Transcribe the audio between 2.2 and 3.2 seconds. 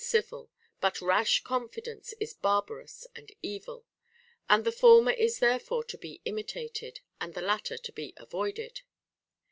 barbarous